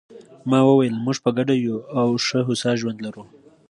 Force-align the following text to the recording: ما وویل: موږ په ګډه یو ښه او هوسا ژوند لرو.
ما 0.49 0.59
وویل: 0.65 0.95
موږ 1.05 1.17
په 1.23 1.29
ګډه 1.37 1.53
یو 1.55 1.77
ښه 2.25 2.39
او 2.41 2.45
هوسا 2.47 2.71
ژوند 2.79 2.99
لرو. 3.05 3.23